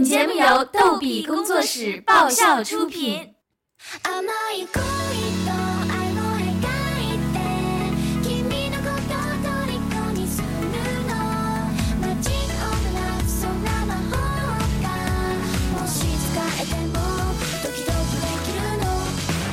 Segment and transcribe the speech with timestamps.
[0.00, 3.34] 本节目由逗比工作室爆笑出品。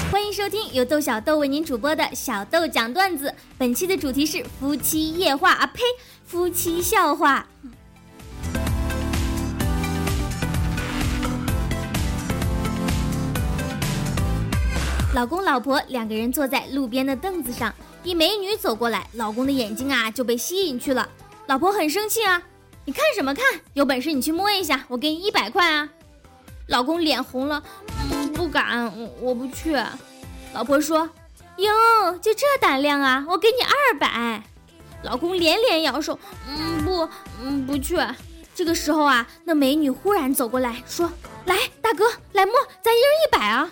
[0.09, 3.36] 欢迎收听由豆小豆为您主播的小豆讲段子。
[3.57, 5.82] 本期的主题是夫妻夜话啊呸，
[6.25, 7.45] 夫妻笑话。
[15.17, 21.09] 老公老婆两个人坐在路边的凳子上，一美女走过来，老公的眼睛啊就被吸引去了。
[21.48, 22.39] 老婆很生气啊，
[22.85, 23.44] 你看什么看？
[23.73, 25.89] 有本事你去摸一下，我给你一百块啊！
[26.67, 27.63] 老公脸红了，
[28.11, 29.75] 嗯，不敢，我不去。
[30.53, 31.09] 老婆说
[31.58, 34.44] ：“哟，就这胆量啊，我给你二百。”
[35.02, 37.09] 老公连连摇手，嗯，不，
[37.41, 37.97] 嗯，不去。
[38.53, 41.11] 这个时候啊，那美女忽然走过来说
[41.45, 42.53] ：“来，大哥，来摸，
[42.84, 43.67] 咱一人一百啊！”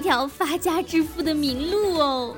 [0.00, 2.34] 条发家致富的明路哦！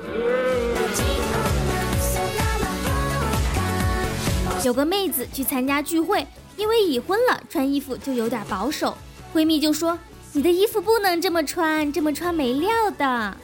[4.63, 6.25] 有个妹子去参加聚会，
[6.55, 8.97] 因为已婚了，穿衣服就有点保守。
[9.33, 9.97] 闺蜜就说
[10.31, 13.35] ：“你的衣服不能这么穿，这么穿没料的。”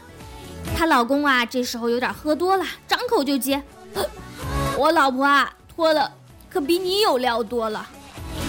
[0.77, 3.61] 她老公啊，这时候有点喝多了，张口就接
[4.77, 6.11] ：“我老婆啊，脱了
[6.49, 7.89] 可比你有料多了。”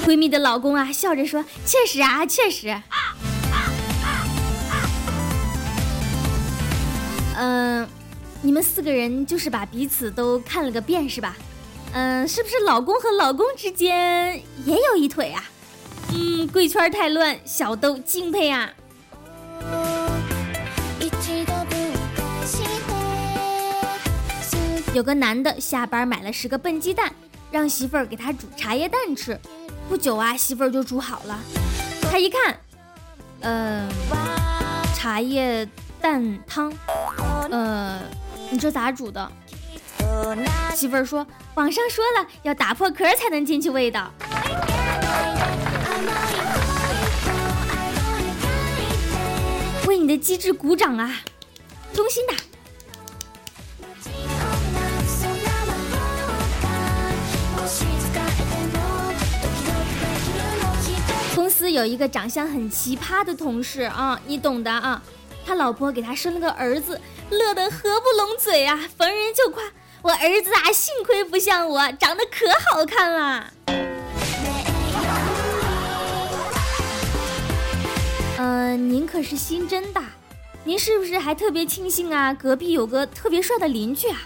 [0.06, 2.80] 闺蜜的老公啊，笑着说：“确实啊，确实。”，
[8.42, 11.36] 你们四个人就是把彼此都看了个遍是吧？
[11.92, 15.44] 嗯，是不是老公和老公之间也有一腿啊？
[16.12, 18.70] 嗯，贵圈太乱，小豆敬佩啊。
[24.94, 27.12] 有个男的下班买了十个笨鸡蛋，
[27.50, 29.38] 让媳妇儿给他煮茶叶蛋吃。
[29.88, 31.38] 不久啊，媳妇儿就煮好了。
[32.10, 32.58] 他一看，
[33.40, 33.88] 嗯，
[34.94, 35.68] 茶叶。
[36.02, 36.72] 蛋汤，
[37.50, 38.00] 呃，
[38.50, 39.30] 你这咋煮的？
[40.74, 44.10] 媳妇儿说，网上说了，要打破壳才能进去味道。
[49.86, 51.20] 为你的机智鼓掌啊，
[51.92, 52.34] 衷心的。
[61.34, 65.00] 公司有一个长相很奇葩的同事啊，你懂的啊。
[65.46, 69.62] 他老婆给他生了个儿子，乐得合不拢嘴啊，逢人就夸
[70.02, 73.52] 我儿子啊，幸亏不像我，长得可好看了。
[78.38, 80.02] 嗯，您可是心真大，
[80.64, 82.34] 您是不是还特别庆幸啊？
[82.34, 84.18] 隔壁有个特别帅的邻居啊。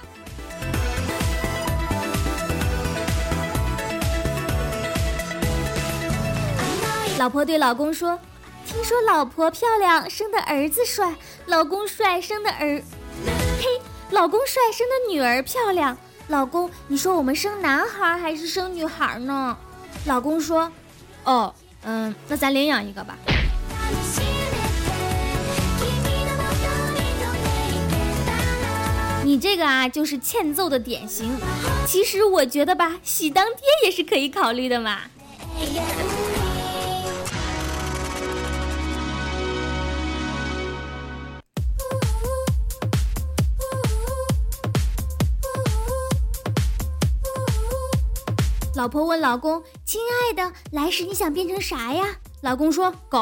[7.18, 8.18] 老婆对老公说。
[8.66, 11.14] 听说老婆漂亮，生的儿子帅；
[11.46, 12.82] 老公帅，生的儿，
[13.60, 13.80] 嘿，
[14.10, 15.96] 老公帅，生的女儿漂亮。
[16.28, 19.56] 老公，你说我们生男孩还是生女孩呢？
[20.06, 20.70] 老公说，
[21.24, 23.16] 哦，嗯，那咱领养一个吧。
[29.22, 31.38] 你这个啊，就是欠揍的典型。
[31.86, 35.00] 其实我觉得吧，喜当爹也是可以考虑的嘛。
[48.76, 53.18] 老婆问老公：“亲爱的，来世你想变成啥呀？”老公说：“狗。”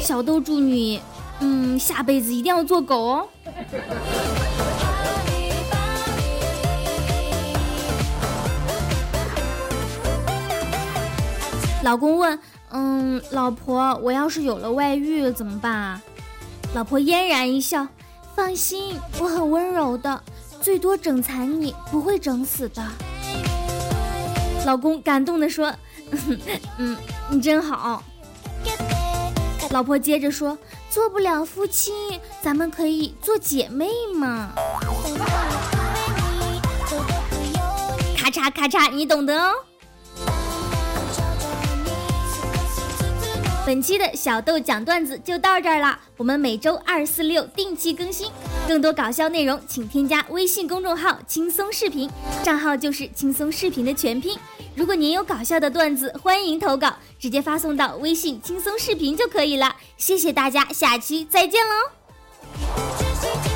[0.00, 1.02] 小豆祝你，
[1.40, 3.28] 嗯，下辈子一定要做狗哦。
[11.82, 12.38] 老公问
[12.70, 16.00] ：“嗯，老婆，我要是有了外遇怎么办啊？”
[16.74, 17.86] 老婆嫣然一笑
[18.34, 20.22] ：“放心，我很温柔的，
[20.60, 22.82] 最多整残你，不会整死的。”
[24.64, 25.74] 老公感动的说
[26.78, 26.96] ：“嗯，
[27.30, 28.02] 你真好。”
[29.70, 30.56] 老婆接着说
[30.88, 31.92] ：“做不了夫妻，
[32.40, 34.50] 咱们可以做姐妹嘛。”
[38.16, 39.52] 咔嚓咔嚓，你懂得哦。
[43.64, 48.28] 本期的小豆讲段子就到这儿了，我们每周二、四、六定期更新，
[48.66, 52.10] 更多搞笑内容请添加微信公众号“轻松视频”，
[52.42, 54.36] 账号就是“轻松视频”的全拼。
[54.74, 59.76] 如果您有搞笑的段子，欢迎投稿，直接发送到微信“轻松视频”就可以了。
[59.96, 63.51] 谢谢大家，下期再见喽。